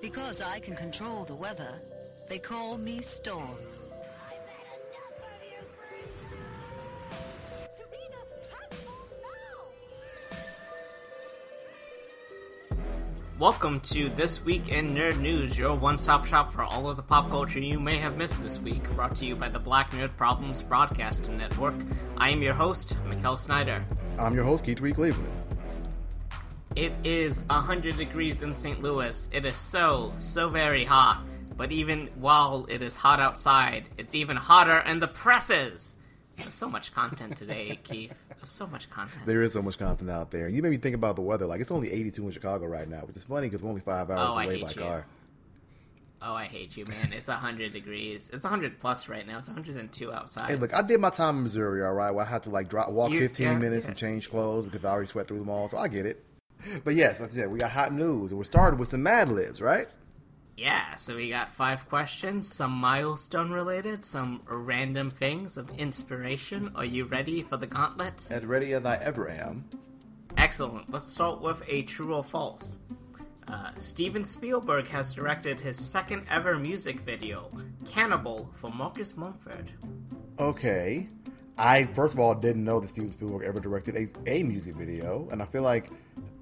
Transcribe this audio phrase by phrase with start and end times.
[0.00, 1.74] Because I can control the weather,
[2.30, 3.50] they call me Storm.
[3.50, 6.32] I've had enough of you, Frieza!
[7.70, 8.16] Serena,
[8.48, 9.10] transform
[12.70, 12.78] now!
[13.38, 17.02] Welcome to This Week in Nerd News, your one stop shop for all of the
[17.02, 20.16] pop culture you may have missed this week, brought to you by the Black Nerd
[20.16, 21.74] Problems Broadcasting Network.
[22.16, 23.84] I am your host, Mikkel Snyder.
[24.18, 25.49] I'm your host, Keith Reed Cleveland.
[26.76, 28.80] It is 100 degrees in St.
[28.80, 29.28] Louis.
[29.32, 31.22] It is so, so very hot.
[31.56, 35.96] But even while it is hot outside, it's even hotter in the presses.
[36.38, 38.14] There's so much content today, Keith.
[38.36, 39.26] There's so much content.
[39.26, 40.48] There is so much content out there.
[40.48, 41.44] You made me think about the weather.
[41.46, 44.08] Like, it's only 82 in Chicago right now, which is funny because we're only five
[44.10, 44.74] hours Oh, away by you.
[44.74, 45.06] car.
[46.22, 47.12] Oh, I hate you, man.
[47.12, 48.30] It's 100 degrees.
[48.32, 49.38] It's 100 plus right now.
[49.38, 50.48] It's 102 outside.
[50.50, 52.68] Hey, look, I did my time in Missouri, all right, where I had to, like,
[52.68, 53.90] drop, walk You- 15 yeah, minutes yeah.
[53.90, 56.24] and change clothes because I already sweat through them all, so I get it.
[56.84, 58.30] But yes, like I said, we got hot news.
[58.30, 59.88] And we're started with some Mad Libs, right?
[60.56, 66.70] Yeah, so we got five questions, some milestone related, some random things of inspiration.
[66.74, 68.28] Are you ready for the gauntlet?
[68.30, 69.64] As ready as I ever am.
[70.36, 70.92] Excellent.
[70.92, 72.78] Let's start with a true or false.
[73.48, 77.48] Uh, Steven Spielberg has directed his second ever music video,
[77.84, 79.72] Cannibal, for Marcus Mumford.
[80.38, 81.08] Okay.
[81.60, 85.28] I first of all didn't know that Steven Spielberg ever directed a, a music video,
[85.30, 85.90] and I feel like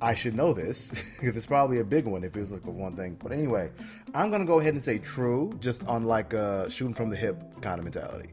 [0.00, 2.70] I should know this because it's probably a big one if it was like a
[2.70, 3.16] one thing.
[3.20, 3.70] But anyway,
[4.14, 7.42] I'm gonna go ahead and say true, just on like a shooting from the hip
[7.60, 8.30] kind of mentality.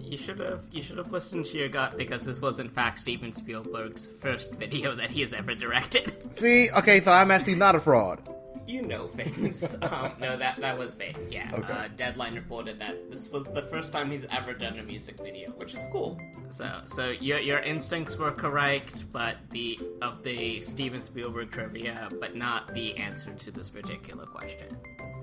[0.00, 2.98] You should have you should have listened to your gut because this was in fact
[2.98, 6.32] Steven Spielberg's first video that he has ever directed.
[6.32, 8.26] See, okay, so I'm actually not a fraud.
[8.72, 9.76] You know things.
[9.82, 11.18] um, no, that that was big.
[11.30, 11.50] Yeah.
[11.52, 11.70] Okay.
[11.70, 15.50] Uh, Deadline reported that this was the first time he's ever done a music video,
[15.58, 16.18] which is cool.
[16.48, 22.34] So, so your your instincts were correct, but the of the Steven Spielberg trivia, but
[22.34, 24.68] not the answer to this particular question.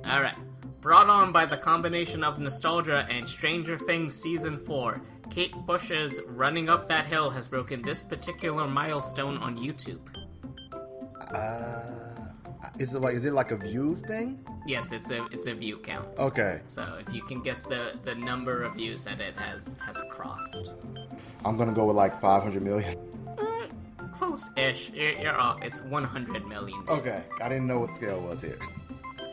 [0.06, 0.38] All right.
[0.80, 6.70] Brought on by the combination of nostalgia and Stranger Things season four, Kate Bush's "Running
[6.70, 10.08] Up That Hill" has broken this particular milestone on YouTube.
[11.34, 12.09] Uh,
[12.80, 14.40] is it like is it like a views thing?
[14.66, 16.08] Yes, it's a it's a view count.
[16.18, 20.02] Okay, So if you can guess the the number of views that it has has
[20.10, 20.72] crossed,
[21.46, 22.96] I'm gonna go with like 500 million.
[24.14, 24.92] close-ish.
[24.94, 25.60] You're, you're off.
[25.64, 26.86] It's 100 million.
[26.86, 26.90] Views.
[27.00, 28.58] Okay, I didn't know what scale was here.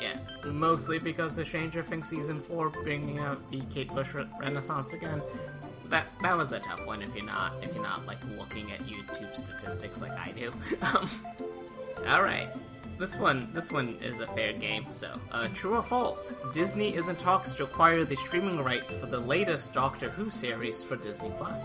[0.01, 0.15] Yeah,
[0.45, 5.23] mostly because the Stranger Things season four bringing out the Kate Bush re- Renaissance again.
[5.89, 7.01] That that was a tough one.
[7.03, 10.51] If you're not if you're not like looking at YouTube statistics like I do.
[10.83, 11.09] Um,
[12.07, 12.55] all right.
[12.99, 14.85] This one, this one is a fair game.
[14.95, 16.33] So, uh, true or false?
[16.53, 20.83] Disney is in talks to acquire the streaming rights for the latest Doctor Who series
[20.83, 21.63] for Disney Plus.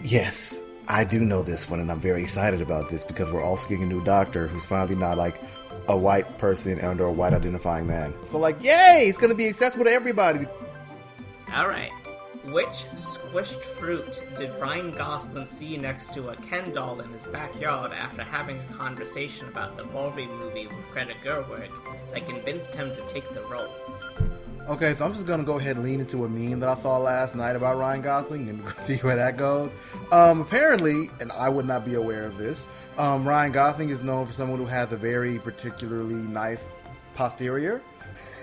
[0.00, 3.68] Yes, I do know this one, and I'm very excited about this because we're also
[3.68, 5.40] getting a new doctor who's finally not like
[5.88, 8.14] a white person and or a white identifying man.
[8.24, 9.06] So, like, yay!
[9.08, 10.46] It's gonna be accessible to everybody.
[11.52, 11.90] All right.
[12.46, 17.92] Which squished fruit did Ryan Gosling see next to a Ken doll in his backyard
[17.92, 21.70] after having a conversation about the Barbie movie with Greta Gerwig
[22.12, 23.72] that convinced him to take the role?
[24.68, 26.98] Okay, so I'm just gonna go ahead and lean into a meme that I saw
[26.98, 29.74] last night about Ryan Gosling and see where that goes.
[30.12, 32.66] Um, apparently, and I would not be aware of this,
[32.98, 36.72] um, Ryan Gosling is known for someone who has a very particularly nice
[37.14, 37.80] posterior.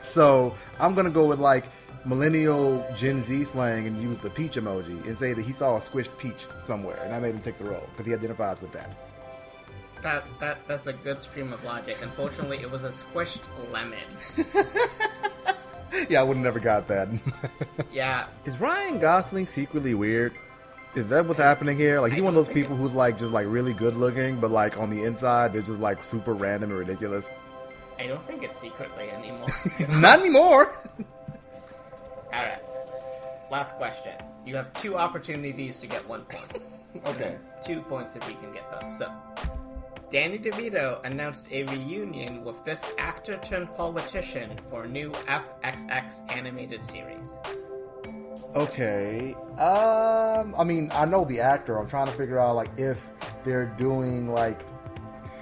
[0.03, 1.67] So I'm gonna go with like
[2.05, 5.79] millennial Gen Z slang and use the peach emoji and say that he saw a
[5.79, 8.95] squished peach somewhere, and I made him take the role because he identifies with that.
[10.01, 11.97] That that that's a good stream of logic.
[12.01, 13.41] Unfortunately, it was a squished
[13.71, 13.99] lemon.
[16.09, 17.09] Yeah, I would have never got that.
[17.91, 20.33] Yeah, Is Ryan Gosling secretly weird?
[20.95, 21.99] Is that what's happening here?
[21.99, 24.51] Like, he's one of those people it's- who's like just like really good looking, but
[24.51, 27.29] like on the inside they're just like super random and ridiculous.
[27.99, 29.47] I don't think it's secretly anymore.
[29.89, 30.73] Not anymore.
[32.33, 32.59] All right.
[33.51, 34.13] Last question.
[34.45, 36.63] You have two opportunities to get one point.
[37.05, 37.37] okay.
[37.63, 38.93] two points if you can get them.
[38.93, 39.11] So,
[40.09, 46.83] Danny DeVito announced a reunion with this actor turned politician for a new FXX animated
[46.83, 47.37] series.
[48.55, 49.33] Okay.
[49.57, 50.53] Um.
[50.57, 51.77] I mean, I know the actor.
[51.77, 53.01] I'm trying to figure out like if
[53.43, 54.65] they're doing like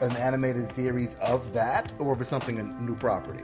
[0.02, 3.44] an animated series of that, or if it's something a new property.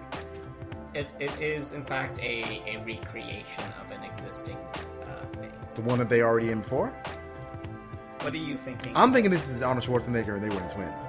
[0.95, 4.55] It, it is, in fact, a, a recreation of an existing
[5.03, 5.51] uh, thing.
[5.75, 6.87] The one that they already in before.
[8.21, 8.95] What are you thinking?
[8.95, 11.05] I'm thinking this is Arnold Schwarzenegger and they were in Twins.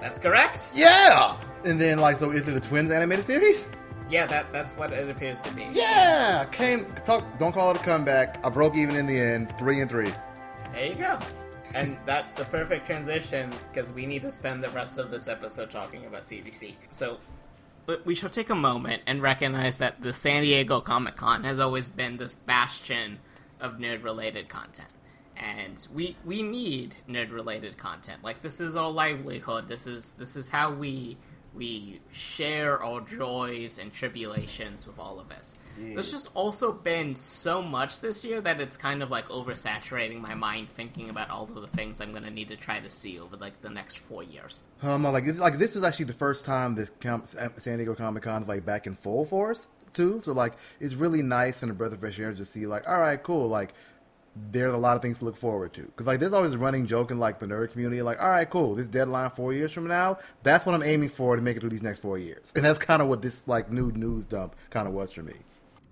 [0.00, 0.72] That's correct.
[0.74, 1.36] Yeah.
[1.66, 3.70] And then like, so is it a Twins animated series?
[4.08, 5.66] Yeah, that that's what it appears to be.
[5.72, 7.24] Yeah, came talk.
[7.38, 8.38] Don't call it a comeback.
[8.44, 10.12] I broke even in the end, three and three.
[10.72, 11.18] There you go.
[11.74, 15.70] And that's the perfect transition because we need to spend the rest of this episode
[15.70, 16.74] talking about SDCC.
[16.92, 17.18] So,
[18.04, 21.90] we should take a moment and recognize that the San Diego Comic Con has always
[21.90, 23.18] been this bastion
[23.60, 24.88] of nerd related content.
[25.36, 28.24] And we we need nerd related content.
[28.24, 29.68] Like this is our livelihood.
[29.68, 31.18] This is this is how we
[31.56, 35.54] we share our joys and tribulations with all of us.
[35.78, 40.34] There's just also been so much this year that it's kind of like oversaturating my
[40.34, 43.18] mind thinking about all of the things I'm going to need to try to see
[43.18, 44.62] over like the next four years.
[44.82, 48.22] Um, like this, like this is actually the first time that Com- San Diego Comic
[48.22, 50.20] Con is like back in full force too.
[50.24, 53.00] So like it's really nice and a breath of fresh air to see like, all
[53.00, 53.74] right, cool, like
[54.52, 55.82] there's a lot of things to look forward to.
[55.82, 58.48] Because like there's always a running joke in like the nerd community, like, all right,
[58.48, 61.60] cool, this deadline four years from now, that's what I'm aiming for to make it
[61.60, 62.52] through these next four years.
[62.54, 65.34] And that's kind of what this like new news dump kind of was for me.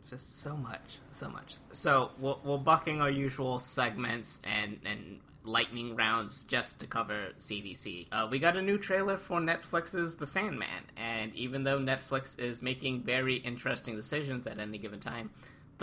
[0.09, 1.57] Just so much, so much.
[1.73, 8.07] So we're, we're bucking our usual segments and and lightning rounds just to cover SDCC.
[8.11, 12.63] Uh, we got a new trailer for Netflix's The Sandman, and even though Netflix is
[12.63, 15.31] making very interesting decisions at any given time,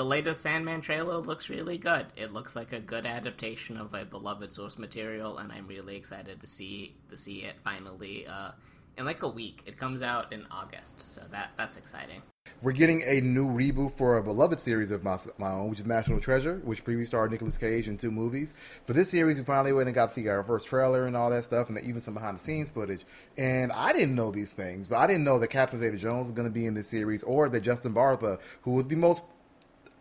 [0.01, 2.07] the latest Sandman trailer looks really good.
[2.15, 6.42] It looks like a good adaptation of a beloved source material, and I'm really excited
[6.42, 8.50] to see to see it finally uh,
[8.98, 9.62] in like a week.
[9.68, 12.24] It comes out in August, so that that's exciting.
[12.63, 15.86] We're getting a new reboot for a beloved series of my, my own, which is
[15.86, 18.56] National Treasure, which previously starred Nicolas Cage in two movies.
[18.86, 21.30] For this series, we finally went and got to see our first trailer and all
[21.30, 23.06] that stuff, and even some behind the scenes footage.
[23.38, 26.48] And I didn't know these things, but I didn't know that Catherine Zeta-Jones was going
[26.48, 29.24] to be in this series, or that Justin Bartha, who was the most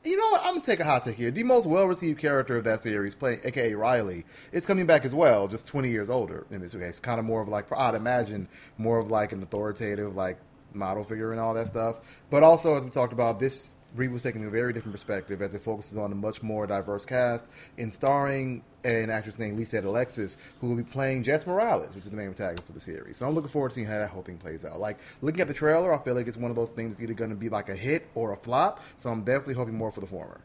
[0.05, 0.41] you know what?
[0.45, 1.31] I'm gonna take a hot take here.
[1.31, 5.47] The most well-received character of that series, playing AKA Riley, is coming back as well,
[5.47, 7.01] just 20 years older in this case.
[7.01, 8.49] Kind of more of like I'd imagine
[8.79, 10.39] more of like an authoritative like
[10.73, 12.01] model figure and all that stuff.
[12.31, 15.61] But also, as we talked about, this reboot's taking a very different perspective as it
[15.61, 17.47] focuses on a much more diverse cast
[17.79, 22.11] and starring an actress named Lisa Alexis, who will be playing Jess Morales, which is
[22.11, 23.17] the main protagonist of the series.
[23.17, 24.81] So I'm looking forward to seeing how that whole thing plays out.
[24.81, 27.31] Like looking at the trailer, I feel like it's one of those things either going
[27.31, 28.83] to be like a hit or a flop.
[28.99, 30.41] So I'm definitely hoping more for the former.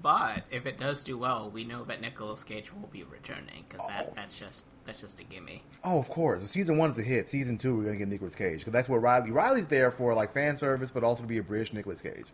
[0.00, 3.84] But if it does do well, we know that Nicolas Cage will be returning because
[3.84, 3.88] Oh.
[3.88, 5.62] that, that's just that's just a gimme.
[5.84, 6.42] Oh, of course.
[6.50, 7.28] Season one's a hit.
[7.28, 9.30] Season two, we're gonna get Nicolas Cage because that's what Riley.
[9.30, 12.26] Riley's there for like fan service, but also to be a British Nicolas Cage.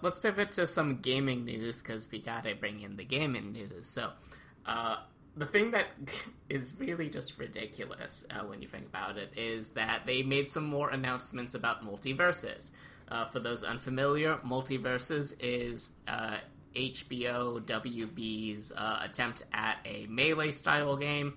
[0.00, 3.86] Let's pivot to some gaming news because we gotta bring in the gaming news.
[3.86, 4.10] So,
[4.66, 4.96] uh,
[5.36, 5.86] the thing that
[6.48, 10.64] is really just ridiculous uh, when you think about it is that they made some
[10.64, 12.72] more announcements about MultiVersus.
[13.08, 16.38] Uh, for those unfamiliar, MultiVersus is uh,
[16.74, 21.34] HBO WB's uh, attempt at a melee style game,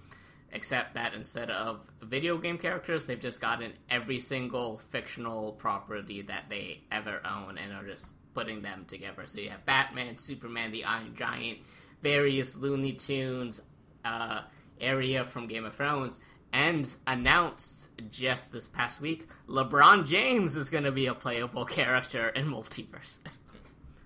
[0.52, 6.46] except that instead of video game characters, they've just gotten every single fictional property that
[6.50, 9.24] they ever own and are just putting them together.
[9.26, 11.60] So you have Batman, Superman, the Iron Giant,
[12.02, 13.62] various Looney Tunes,
[14.04, 14.42] uh,
[14.82, 16.20] Arya from Game of Thrones,
[16.54, 22.30] and announced just this past week, LeBron James is going to be a playable character
[22.30, 23.40] in MultiVersus.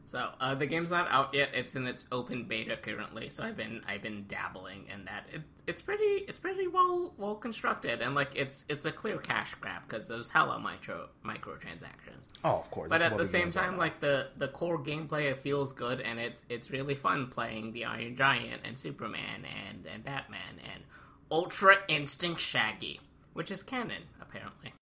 [0.09, 1.51] So uh, the game's not out yet.
[1.53, 3.29] It's in its open beta currently.
[3.29, 5.27] So I've been I've been dabbling in that.
[5.31, 9.53] It, it's pretty it's pretty well well constructed and like it's it's a clear cash
[9.61, 12.25] grab because there's hella micro microtransactions.
[12.43, 12.89] Oh, of course.
[12.89, 16.19] But That's at the same time, like the the core gameplay, it feels good and
[16.19, 20.85] it's it's really fun playing the Iron Giant and Superman and and Batman and
[21.29, 22.99] Ultra Instinct Shaggy,
[23.33, 24.73] which is canon apparently.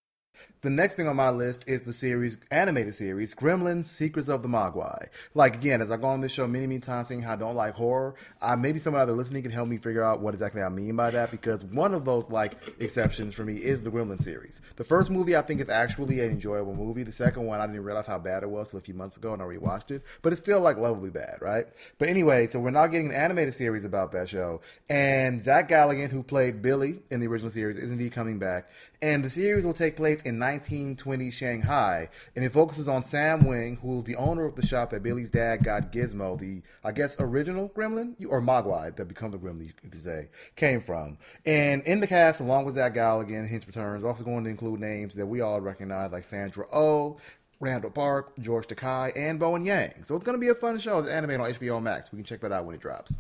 [0.61, 4.47] The next thing on my list is the series, animated series, Gremlins: Secrets of the
[4.47, 5.07] Mogwai.
[5.35, 7.55] Like again, as I go on this show many, many times, saying how I don't
[7.55, 10.63] like horror, uh, maybe someone out there listening can help me figure out what exactly
[10.63, 11.29] I mean by that.
[11.29, 14.59] Because one of those like exceptions for me is the Gremlins series.
[14.77, 17.03] The first movie I think is actually an enjoyable movie.
[17.03, 19.33] The second one I didn't realize how bad it was till a few months ago,
[19.33, 20.01] and I rewatched it.
[20.23, 21.67] But it's still like lovely bad, right?
[21.99, 26.09] But anyway, so we're now getting an animated series about that show, and Zach Galligan,
[26.09, 28.69] who played Billy in the original series, is indeed coming back.
[29.03, 33.77] And the series will take place in 1920 Shanghai, and it focuses on Sam Wing,
[33.81, 37.15] who is the owner of the shop that Billy's dad got Gizmo, the I guess
[37.19, 41.17] original Gremlin or Mogwai that becomes a Gremlin, you could say, came from.
[41.45, 45.15] And in the cast, along with Zach Galligan, his returns also going to include names
[45.15, 47.17] that we all recognize like Sandra Oh.
[47.59, 50.03] Randall Park, George Takei, and Bowen Yang.
[50.03, 50.99] So it's going to be a fun show.
[50.99, 52.11] It's animated on HBO Max.
[52.11, 53.17] We can check that out when it drops.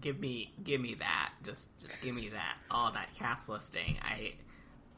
[0.00, 4.32] give me give me that just just give me that all that cast listing i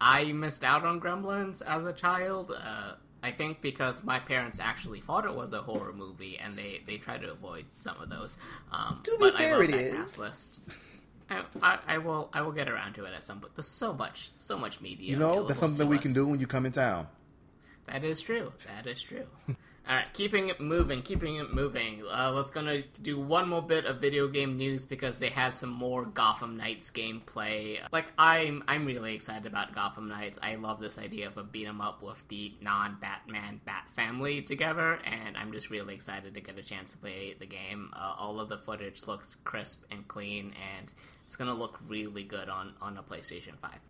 [0.00, 5.00] i missed out on gremlins as a child uh i think because my parents actually
[5.00, 8.36] thought it was a horror movie and they they try to avoid some of those
[8.72, 9.94] um To be but fair, I love it that is.
[9.94, 10.60] cast list
[11.30, 13.56] I, I, I will I will get around to it at some point.
[13.56, 15.08] There's so much so much media.
[15.08, 16.02] You know, available that's something that we us.
[16.02, 17.06] can do when you come in town.
[17.86, 18.52] That is true.
[18.66, 19.24] That is true.
[19.86, 22.02] All right, keeping it moving, keeping it moving.
[22.10, 25.68] Uh, let's gonna do one more bit of video game news because they had some
[25.68, 27.80] more Gotham Knights gameplay.
[27.92, 30.38] Like I'm, I'm really excited about Gotham Knights.
[30.42, 35.00] I love this idea of a beat 'em up with the non-Batman Bat family together,
[35.04, 37.90] and I'm just really excited to get a chance to play the game.
[37.92, 40.90] Uh, all of the footage looks crisp and clean, and
[41.26, 43.80] it's gonna look really good on on a PlayStation Five.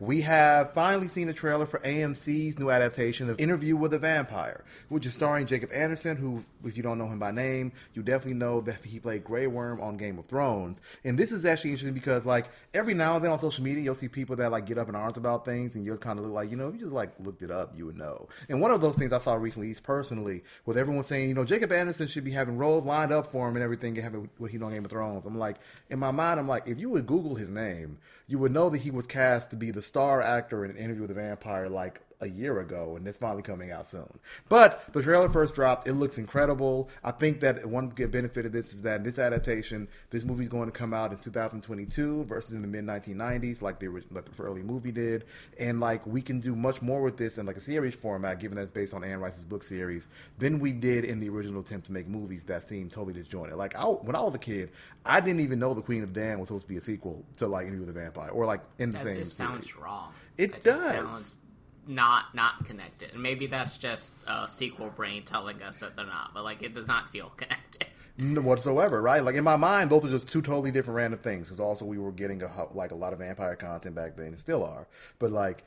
[0.00, 4.64] We have finally seen the trailer for AMC's new adaptation of Interview with a Vampire,
[4.88, 8.34] which is starring Jacob Anderson, who, if you don't know him by name, you definitely
[8.34, 10.80] know that he played Grey Worm on Game of Thrones.
[11.02, 13.96] And this is actually interesting because, like, every now and then on social media, you'll
[13.96, 16.34] see people that, like, get up in arms about things, and you'll kind of look
[16.34, 18.28] like, you know, if you just, like, looked it up, you would know.
[18.48, 21.44] And one of those things I saw recently, is personally, was everyone saying, you know,
[21.44, 24.52] Jacob Anderson should be having roles lined up for him and everything, and having what
[24.52, 25.26] he know on Game of Thrones.
[25.26, 25.56] I'm like,
[25.90, 28.78] in my mind, I'm like, if you would Google his name, you would know that
[28.78, 32.00] he was cast to be the star actor in an interview with a vampire like
[32.20, 34.08] a year ago, and it's finally coming out soon.
[34.48, 35.86] But the trailer first dropped.
[35.86, 36.88] It looks incredible.
[37.04, 40.44] I think that one good benefit of this is that in this adaptation, this movie
[40.44, 44.16] is going to come out in 2022 versus in the mid 1990s, like the original,
[44.16, 45.24] like the early movie did.
[45.58, 48.56] And like we can do much more with this in like a series format, given
[48.56, 50.08] that it's based on Anne Rice's book series,
[50.38, 53.56] than we did in the original attempt to make movies that seemed totally disjointed.
[53.56, 54.70] Like I, when I was a kid,
[55.04, 57.46] I didn't even know The Queen of Damned was supposed to be a sequel to
[57.46, 60.12] like Interview with the Vampire, or like in the That same just sounds wrong.
[60.36, 61.38] It That does.
[61.88, 63.12] Not not connected.
[63.14, 66.32] And maybe that's just uh, sequel brain telling us that they're not.
[66.34, 67.86] But like, it does not feel connected.
[68.18, 69.24] N- whatsoever, right?
[69.24, 71.46] Like in my mind, those are just two totally different random things.
[71.46, 74.38] Because also we were getting a, like a lot of vampire content back then, and
[74.38, 74.86] still are.
[75.18, 75.64] But like,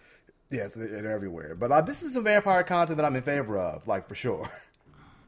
[0.52, 1.56] yes, they're, they're everywhere.
[1.56, 4.48] But uh, this is some vampire content that I'm in favor of, like for sure.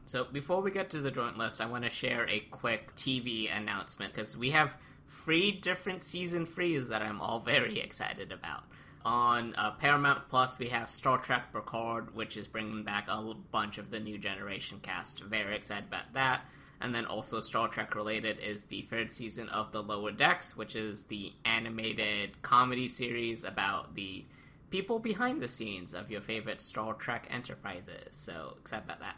[0.06, 3.54] So before we get to the joint list, I want to share a quick TV
[3.54, 4.74] announcement because we have
[5.08, 8.64] three different season threes that I'm all very excited about.
[9.04, 13.76] On uh, Paramount Plus, we have Star Trek Picard, which is bringing back a bunch
[13.76, 15.20] of the new generation cast.
[15.20, 16.42] Very excited about that.
[16.80, 20.74] And then also Star Trek related is the third season of The Lower Decks, which
[20.74, 24.24] is the animated comedy series about the
[24.70, 28.08] people behind the scenes of your favorite Star Trek enterprises.
[28.12, 29.16] So excited about that.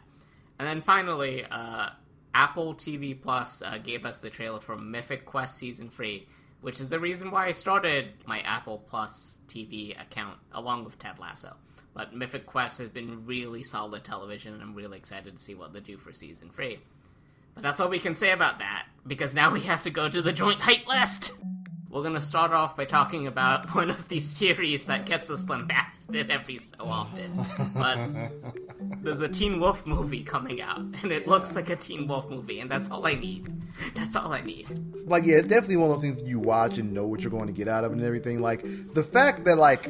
[0.59, 1.89] And then finally, uh,
[2.33, 6.27] Apple TV Plus uh, gave us the trailer for Mythic Quest Season 3,
[6.61, 11.19] which is the reason why I started my Apple Plus TV account along with Ted
[11.19, 11.55] Lasso.
[11.93, 15.73] But Mythic Quest has been really solid television, and I'm really excited to see what
[15.73, 16.79] they do for Season 3.
[17.55, 20.21] But that's all we can say about that, because now we have to go to
[20.21, 21.31] the joint height list!
[21.89, 26.29] We're gonna start off by talking about one of these series that gets us lambasted
[26.29, 27.31] every so often.
[27.75, 27.97] But
[29.01, 32.59] there's a Teen Wolf movie coming out, and it looks like a Teen Wolf movie,
[32.59, 33.47] and that's all I need.
[33.95, 34.67] That's all I need.
[35.07, 37.47] like yeah, it's definitely one of those things you watch and know what you're going
[37.47, 38.41] to get out of and everything.
[38.41, 38.63] Like
[38.93, 39.87] the fact that like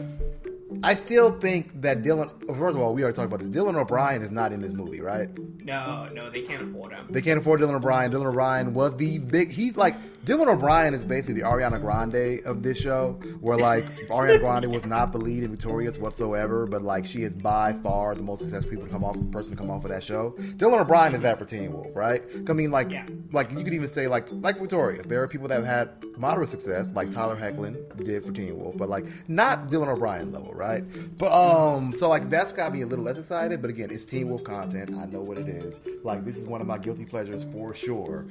[0.83, 2.29] I still think that Dylan.
[2.49, 3.47] Oh, first of all, we already talked about this.
[3.47, 5.29] Dylan O'Brien is not in this movie, right?
[5.63, 7.07] No, no, they can't afford him.
[7.09, 8.11] They can't afford Dylan O'Brien.
[8.11, 9.51] Dylan O'Brien was the big.
[9.51, 9.95] He's like
[10.27, 14.85] Dylan O'Brien is basically the Ariana Grande of this show, where like Ariana Grande was
[14.85, 18.85] not believed in Victorious whatsoever, but like she is by far the most successful people
[18.85, 20.35] to come off person to come off of that show.
[20.57, 22.21] Dylan O'Brien is that for Teen Wolf, right?
[22.49, 23.05] I mean, like, yeah.
[23.31, 25.07] like you could even say like like Victorious.
[25.07, 28.75] There are people that have had moderate success, like Tyler Hoechlin did for Teen Wolf,
[28.77, 30.83] but like not Dylan O'Brien level, right?
[31.17, 33.61] But um, so like that's got me a little less excited.
[33.61, 34.93] But again, it's Teen Wolf content.
[34.95, 35.79] I know what it is.
[36.03, 38.25] Like this is one of my guilty pleasures for sure.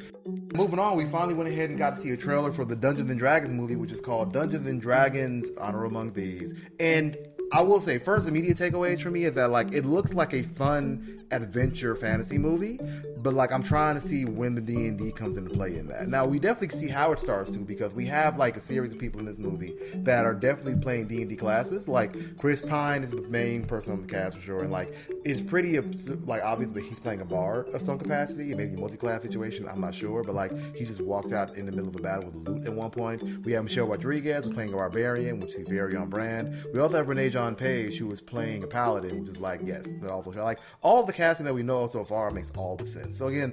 [0.55, 3.11] Moving on, we finally went ahead and got to see a trailer for the Dungeons
[3.11, 6.53] and Dragons movie, which is called Dungeons and Dragons: Honor Among Thieves.
[6.81, 7.17] And
[7.53, 10.43] I will say, first immediate takeaways for me is that like it looks like a
[10.43, 12.79] fun adventure fantasy movie,
[13.19, 15.89] but like I'm trying to see when the D and D comes into play in
[15.89, 16.09] that.
[16.09, 18.99] Now we definitely see how it starts too, because we have like a series of
[18.99, 21.89] people in this movie that are definitely playing D and D classes.
[21.89, 25.41] Like Chris Pine is the main person on the cast for sure, and like it's
[25.41, 25.79] pretty
[26.27, 29.69] like obvious that he's playing a bard of some capacity, maybe multi-class situation.
[29.69, 32.31] I'm not sure, but like he just walks out in the middle of a battle
[32.31, 33.45] with loot at one point.
[33.45, 36.57] We have Michelle Rodriguez playing a barbarian, which is very on brand.
[36.73, 39.93] We also have Regé Jean Page who was playing a paladin, which is like yes,
[40.01, 43.19] that also like all the casting that we know so far makes all the sense.
[43.19, 43.53] So again,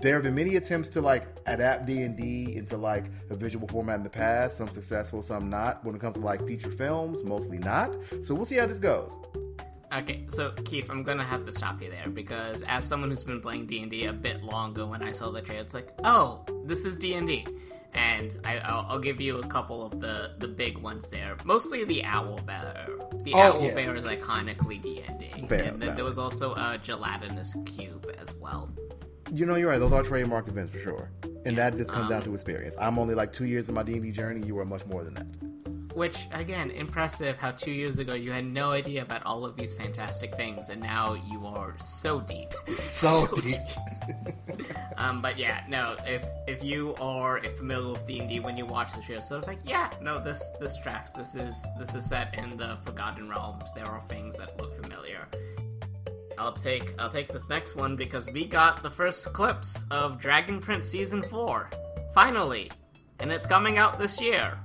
[0.00, 3.66] there have been many attempts to like adapt D and D into like a visual
[3.66, 4.56] format in the past.
[4.56, 5.84] Some successful, some not.
[5.84, 7.96] When it comes to like feature films, mostly not.
[8.22, 9.10] So we'll see how this goes.
[9.92, 13.40] Okay, so Keith, I'm gonna have to stop you there because as someone who's been
[13.40, 16.44] playing D and D a bit longer, when I saw the trailer, it's like, oh,
[16.66, 17.44] this is D and D,
[17.94, 21.36] and I, I'll, I'll give you a couple of the the big ones there.
[21.44, 22.86] Mostly the owl bear.
[23.22, 23.74] The Oh, owl yeah.
[23.74, 28.34] bear is iconically D and D, and then there was also a gelatinous cube as
[28.34, 28.70] well.
[29.32, 29.78] You know, you're right.
[29.80, 31.10] Those are trademark events for sure,
[31.46, 32.76] and that just comes down um, to experience.
[32.78, 34.46] I'm only like two years in my D and D journey.
[34.46, 35.26] You are much more than that.
[35.94, 37.38] Which again, impressive.
[37.38, 40.80] How two years ago you had no idea about all of these fantastic things, and
[40.80, 43.60] now you are so deep, So deep.
[44.96, 45.96] um, but yeah, no.
[46.04, 49.42] If if you are familiar with D and D when you watch the show, sort
[49.42, 51.12] of like, yeah, no, this this tracks.
[51.12, 53.72] This is this is set in the Forgotten Realms.
[53.72, 55.28] There are things that look familiar.
[56.38, 60.60] I'll take I'll take this next one because we got the first clips of Dragon
[60.60, 61.70] Prince season four,
[62.14, 62.70] finally,
[63.20, 64.58] and it's coming out this year.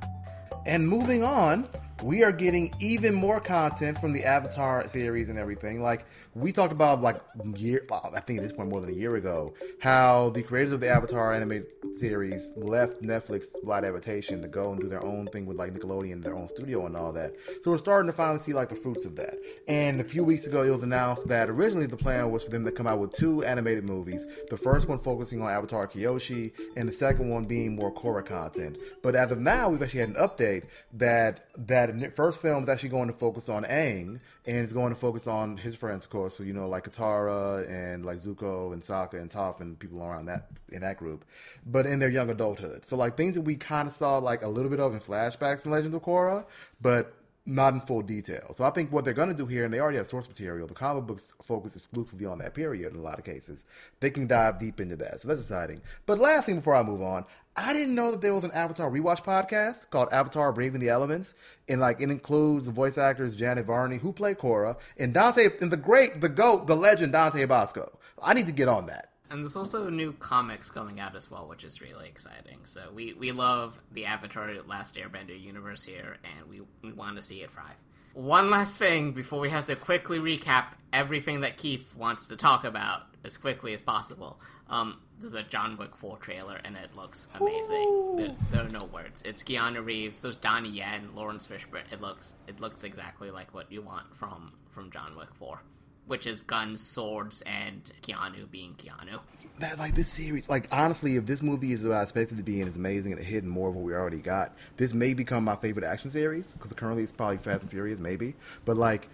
[0.65, 1.67] And moving on,
[2.03, 5.81] we are getting even more content from the Avatar series and everything.
[5.81, 7.21] Like we talked about, like
[7.55, 10.79] year, I think at this point more than a year ago, how the creators of
[10.79, 15.45] the Avatar anime series left Netflix live adaptation to go and do their own thing
[15.45, 17.35] with like Nickelodeon, their own studio and all that.
[17.63, 19.35] So we're starting to finally see like the fruits of that.
[19.67, 22.63] And a few weeks ago, it was announced that originally the plan was for them
[22.63, 24.25] to come out with two animated movies.
[24.49, 28.77] The first one focusing on Avatar Kyoshi, and the second one being more Korra content.
[29.01, 30.63] But as of now, we've actually had an update
[30.93, 34.99] that that first film is actually going to focus on Aang, and it's going to
[34.99, 36.37] focus on his friends, of course.
[36.37, 40.25] So you know, like Katara and like Zuko and Sokka and Toph and people around
[40.25, 41.25] that in that group,
[41.65, 42.85] but in their young adulthood.
[42.85, 45.65] So like things that we kind of saw like a little bit of in flashbacks
[45.65, 46.45] in Legends of Korra,
[46.81, 47.13] but
[47.49, 48.53] not in full detail.
[48.55, 50.67] So I think what they're going to do here, and they already have source material,
[50.67, 53.65] the comic books focus exclusively on that period in a lot of cases.
[53.99, 55.19] They can dive deep into that.
[55.19, 55.81] So that's exciting.
[56.05, 57.25] But last thing before I move on,
[57.55, 61.33] I didn't know that there was an Avatar rewatch podcast called Avatar Braving the Elements.
[61.67, 65.71] And like it includes the voice actors Janet Varney, who played Korra, and Dante, and
[65.71, 67.97] the great, the GOAT, the legend Dante Bosco.
[68.21, 69.11] I need to get on that.
[69.29, 72.59] And there's also new comics coming out as well, which is really exciting.
[72.63, 77.21] So we, we love the Avatar Last Airbender universe here, and we, we want to
[77.21, 77.75] see it thrive.
[78.13, 82.65] One last thing before we have to quickly recap everything that Keith wants to talk
[82.65, 84.39] about as quickly as possible.
[84.67, 88.15] Um, there's a John Wick 4 trailer, and it looks amazing.
[88.17, 89.21] There, there, are no words.
[89.23, 90.19] It's Keanu Reeves.
[90.21, 91.91] There's Donnie Yen, Laurence Fishburne.
[91.91, 95.61] It looks it looks exactly like what you want from from John Wick 4
[96.09, 99.19] which is guns, swords, and Keanu being Keanu.
[99.59, 102.61] That like this series, like honestly, if this movie is what I expected to be
[102.61, 105.55] and is amazing and hitting more of what we already got, this may become my
[105.55, 108.33] favorite action series because currently it's probably Fast and Furious, maybe.
[108.65, 109.07] But like,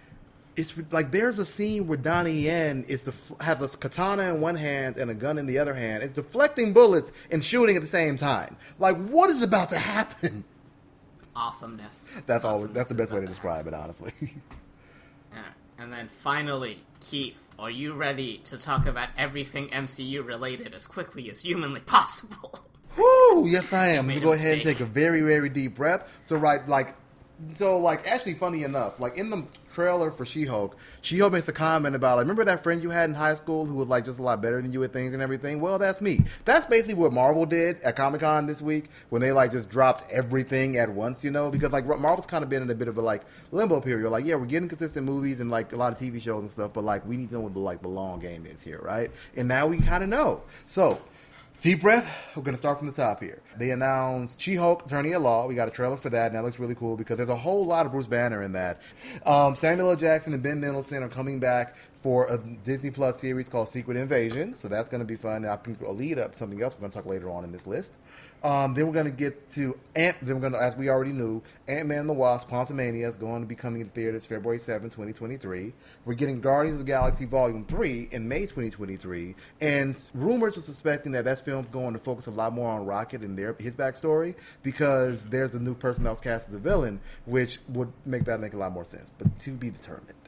[0.56, 4.56] it's like there's a scene where Donnie Yen is the has a katana in one
[4.56, 6.02] hand and a gun in the other hand.
[6.02, 8.56] It's deflecting bullets and shooting at the same time.
[8.78, 10.44] Like, what is about to happen?
[11.34, 12.06] Awesomeness.
[12.24, 12.66] That's all.
[12.68, 14.12] That's the best way to describe it, honestly.
[15.78, 21.30] And then finally, Keith, are you ready to talk about everything MCU related as quickly
[21.30, 22.60] as humanly possible?
[22.96, 23.46] Woo!
[23.46, 24.06] Yes, I am.
[24.06, 26.18] made I'm gonna go ahead and take a very, very deep breath.
[26.22, 26.94] So, right, like,
[27.52, 31.94] so, like, actually, funny enough, like in the trailer for She-Hulk, She-Hulk makes a comment
[31.94, 34.22] about, like, remember that friend you had in high school who was like just a
[34.22, 35.60] lot better than you at things and everything?
[35.60, 36.20] Well, that's me.
[36.46, 40.10] That's basically what Marvel did at Comic Con this week when they like just dropped
[40.10, 41.50] everything at once, you know?
[41.50, 43.22] Because like Marvel's kind of been in a bit of a like
[43.52, 44.08] limbo period.
[44.08, 46.72] Like, yeah, we're getting consistent movies and like a lot of TV shows and stuff,
[46.72, 49.10] but like we need to know what the like the long game is here, right?
[49.36, 50.42] And now we kind of know.
[50.66, 51.00] So.
[51.62, 52.32] Deep breath.
[52.36, 53.40] We're going to start from the top here.
[53.56, 55.46] They announced She-Hulk, Attorney at Law.
[55.46, 57.64] We got a trailer for that, and that looks really cool because there's a whole
[57.64, 58.82] lot of Bruce Banner in that.
[59.24, 59.96] Um, Samuel L.
[59.96, 64.54] Jackson and Ben Mendelsohn are coming back for a Disney Plus series called Secret Invasion,
[64.54, 65.46] so that's going to be fun.
[65.46, 67.66] I think a lead up something else we're going to talk later on in this
[67.66, 67.94] list.
[68.42, 70.16] Um, then we're going to get to Ant.
[70.22, 73.16] Then we're going to, as we already knew, Ant Man and the Wasp: Quantumania is
[73.16, 75.72] going to be coming to theaters February 7, 2023.
[76.04, 81.12] We're getting Guardians of the Galaxy Volume 3 in May 2023, and rumors are suspecting
[81.12, 84.34] that that film's going to focus a lot more on Rocket and their his backstory
[84.62, 88.40] because there's a new person that was cast as a villain, which would make that
[88.40, 90.25] make a lot more sense, but to be determined.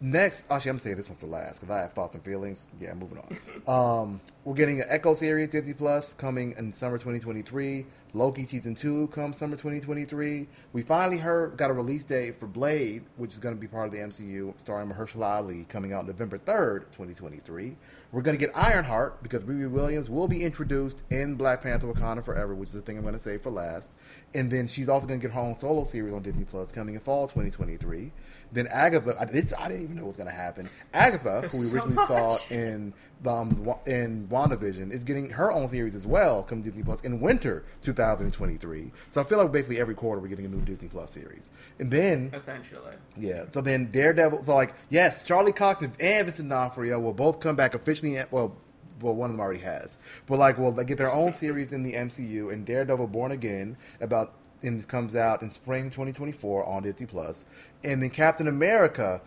[0.00, 2.66] Next, actually, I'm gonna say this one for last because I have thoughts and feelings.
[2.80, 3.36] Yeah, moving on.
[3.66, 7.84] Um, we're getting an Echo series Disney Plus coming in summer 2023.
[8.16, 10.48] Loki season two comes summer 2023.
[10.72, 13.88] We finally heard got a release date for Blade, which is going to be part
[13.88, 17.76] of the MCU, starring Mahershala Ali, coming out November 3rd, 2023.
[18.12, 22.24] We're going to get Ironheart because Riri Williams will be introduced in Black Panther: Wakanda
[22.24, 23.92] Forever, which is the thing I'm going to say for last.
[24.32, 26.94] And then she's also going to get her own solo series on Disney Plus coming
[26.94, 28.12] in fall 2023.
[28.52, 30.70] Then Agatha, I, this I didn't even know was going to happen.
[30.94, 32.94] Agatha, who we There's so originally saw in
[33.26, 37.20] um, in WandaVision, is getting her own series as well, coming to Disney Plus in
[37.20, 37.64] winter
[38.14, 38.90] 2023.
[39.08, 41.50] So I feel like basically every quarter we're getting a new Disney Plus series.
[41.78, 42.94] And then Essentially.
[43.16, 43.44] yeah.
[43.50, 44.44] So then Daredevil.
[44.44, 48.18] So like, yes, Charlie Cox and Vincent D'Onofrio will both come back officially.
[48.30, 48.56] Well,
[49.00, 49.98] well, one of them already has.
[50.26, 52.52] But like, well, they get their own series in the MCU.
[52.52, 57.44] And Daredevil: Born Again about and comes out in spring 2024 on Disney Plus.
[57.84, 59.20] And then Captain America.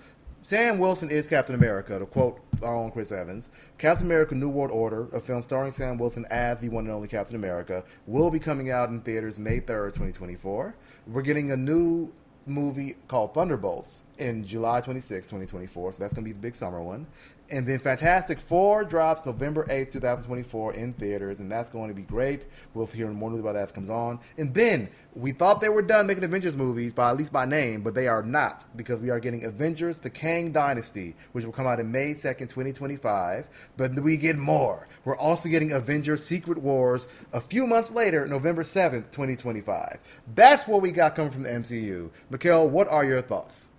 [0.44, 3.50] Sam Wilson is Captain America, to quote our own Chris Evans.
[3.78, 7.10] Captain America New World Order, a film starring Sam Wilson as the one and only
[7.10, 10.76] Captain America, will be coming out in theaters May 3rd, 2024.
[11.08, 12.12] We're getting a new
[12.46, 15.94] movie called Thunderbolts in July 26, 2024.
[15.94, 17.06] So that's going to be the big summer one.
[17.52, 22.04] And then Fantastic Four drops November 8th, 2024 in theaters, and that's going to be
[22.04, 22.44] great.
[22.76, 24.20] We'll hear more news about that as it comes on.
[24.38, 27.82] And then we thought they were done making Avengers movies, by at least by name,
[27.82, 31.66] but they are not because we are getting Avengers: The Kang Dynasty, which will come
[31.66, 33.48] out in May 2nd, 2025.
[33.78, 34.88] But we get more.
[35.04, 40.00] We're also getting Avengers: Secret Wars a few months later, November 7th, 2025.
[40.36, 42.12] That's what we got coming from the MCU.
[42.32, 43.72] Mikkel, what are your thoughts?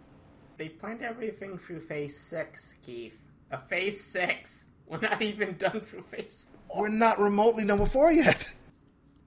[0.56, 3.16] They planned everything through Phase Six, Keith.
[3.50, 4.66] A Phase Six.
[4.86, 6.82] We're not even done for Phase Four.
[6.82, 8.48] We're not remotely number four yet.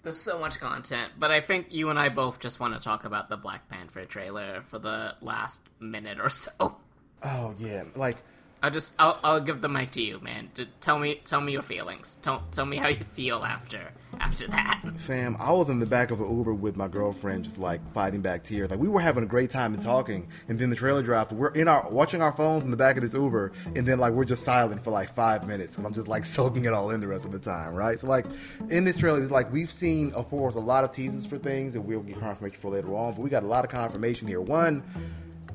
[0.04, 3.06] There's so much content, but I think you and I both just want to talk
[3.06, 6.78] about the Black Panther trailer for the last minute or so.
[7.24, 8.18] Oh yeah, like
[8.64, 10.50] I'll just I'll, I'll give the mic to you, man.
[10.80, 12.18] Tell me tell me your feelings.
[12.22, 14.82] Tell tell me how you feel after after that.
[15.00, 18.22] Fam, I was in the back of an Uber with my girlfriend, just like fighting
[18.22, 18.72] back tears.
[18.72, 21.34] Like we were having a great time and talking, and then the trailer dropped.
[21.34, 24.14] We're in our watching our phones in the back of this Uber, and then like
[24.14, 27.02] we're just silent for like five minutes, and I'm just like soaking it all in
[27.02, 28.00] the rest of the time, right?
[28.00, 28.26] So like
[28.70, 31.76] in this trailer, it's like we've seen, of course, a lot of teasers for things
[31.76, 34.40] and we'll get confirmation for later on, but we got a lot of confirmation here.
[34.40, 34.84] One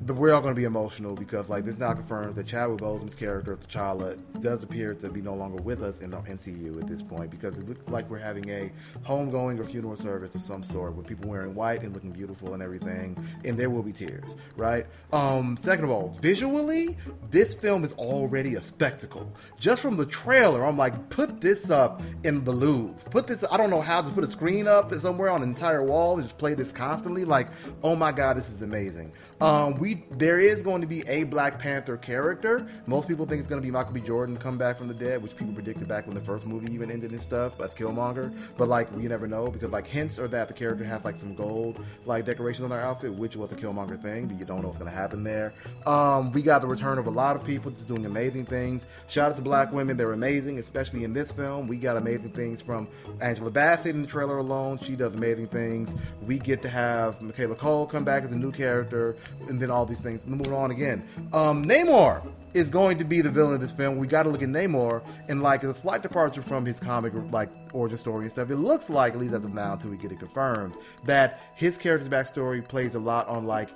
[0.03, 3.15] the, we're all going to be emotional because like this now confirms that Chadwick Boseman's
[3.15, 7.03] character T'Challa does appear to be no longer with us in the MCU at this
[7.03, 8.71] point because it looks like we're having a
[9.05, 12.63] homegoing or funeral service of some sort with people wearing white and looking beautiful and
[12.63, 14.87] everything, and there will be tears, right?
[15.13, 16.97] Um, second of all, visually,
[17.31, 19.33] this film is already a spectacle.
[19.59, 22.95] Just from the trailer, I'm like, put this up in the Louvre.
[23.11, 23.45] Put this.
[23.51, 26.23] I don't know how to put a screen up somewhere on an entire wall and
[26.23, 27.25] just play this constantly.
[27.25, 27.49] Like,
[27.83, 29.13] oh my god, this is amazing.
[29.41, 32.67] Um, we there is going to be a Black Panther character.
[32.87, 34.01] Most people think it's going to be Michael B.
[34.01, 36.91] Jordan come back from the dead, which people predicted back when the first movie even
[36.91, 37.57] ended and stuff.
[37.59, 38.37] That's Killmonger.
[38.57, 41.35] But like, you never know because like hints are that the character has like some
[41.35, 44.69] gold like decorations on their outfit, which was a Killmonger thing, but you don't know
[44.69, 45.53] what's going to happen there.
[45.87, 48.87] Um, we got the return of a lot of people just doing amazing things.
[49.09, 51.69] Shout out to Black women; they're amazing, especially in this film.
[51.69, 52.89] We got amazing things from
[53.21, 54.79] Angela Bassett in the trailer alone.
[54.79, 55.95] She does amazing things.
[56.23, 59.17] We get to have Michaela Coel come back as a new character,
[59.49, 60.27] and then all these things.
[60.27, 61.07] Moving on again.
[61.33, 63.99] Um, Namor is going to be the villain of this film.
[63.99, 67.51] We got to look at Namor, and like a slight departure from his comic like
[67.73, 68.51] origin story and stuff.
[68.51, 71.77] It looks like, at least as of now, until we get it confirmed, that his
[71.77, 73.71] character's backstory plays a lot on like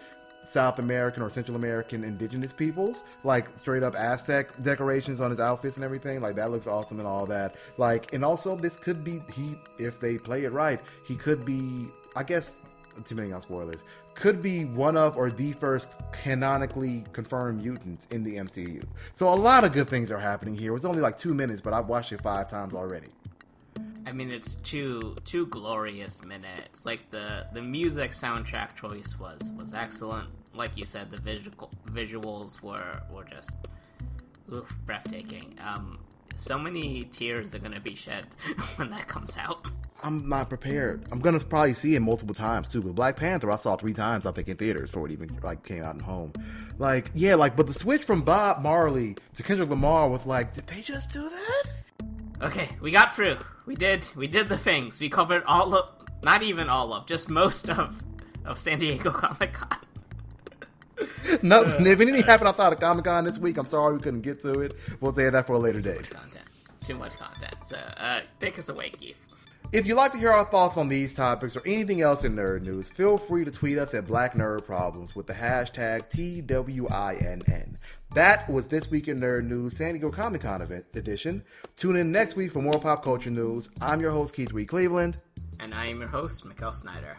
[0.44, 5.76] South American or Central American indigenous peoples, like straight up Aztec decorations on his outfits
[5.76, 6.20] and everything.
[6.20, 7.56] Like that looks awesome and all that.
[7.78, 11.88] Like, and also this could be he if they play it right, he could be.
[12.14, 12.62] I guess
[13.00, 13.80] too many on spoilers.
[14.14, 18.84] Could be one of or the first canonically confirmed mutants in the MCU.
[19.12, 20.70] So a lot of good things are happening here.
[20.70, 23.08] It was only like two minutes, but I've watched it five times already.
[24.06, 26.84] I mean, it's two two glorious minutes.
[26.84, 30.28] Like the the music soundtrack choice was was excellent.
[30.54, 33.56] Like you said, the visual visuals were were just
[34.52, 35.56] oof, breathtaking.
[35.64, 35.98] Um,
[36.36, 38.26] so many tears are gonna be shed
[38.76, 39.66] when that comes out.
[40.02, 41.04] I'm not prepared.
[41.12, 42.80] I'm gonna probably see it multiple times too.
[42.80, 44.26] With Black Panther, I saw three times.
[44.26, 46.32] I think in theaters before it even like came out in home.
[46.78, 50.66] Like yeah, like but the switch from Bob Marley to Kendrick Lamar was like, did
[50.66, 51.72] they just do that?
[52.42, 53.38] Okay, we got through.
[53.66, 54.04] We did.
[54.16, 55.00] We did the things.
[55.00, 55.88] We covered all of,
[56.22, 58.02] not even all of, just most of,
[58.44, 59.78] of San Diego Comic Con.
[61.42, 64.40] No, if anything happened outside of Comic Con this week, I'm sorry we couldn't get
[64.40, 64.76] to it.
[65.00, 66.12] We'll save that for a later date.
[66.84, 67.54] Too much content.
[67.64, 69.31] So, uh, take us away, Keith.
[69.72, 72.62] If you'd like to hear our thoughts on these topics or anything else in nerd
[72.66, 77.76] news, feel free to tweet us at Black Nerd Problems with the hashtag TWINN.
[78.14, 81.42] That was this week in nerd news, San Diego Comic Con event edition.
[81.78, 83.70] Tune in next week for more pop culture news.
[83.80, 85.16] I'm your host Keith Reed Cleveland,
[85.58, 87.16] And I am your host, Mikkel Snyder.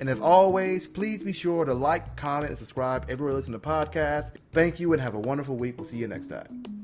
[0.00, 3.60] and as always, please be sure to like, comment, and subscribe everywhere you listen to
[3.60, 4.34] podcasts.
[4.50, 5.76] Thank you, and have a wonderful week.
[5.78, 6.81] We'll see you next time.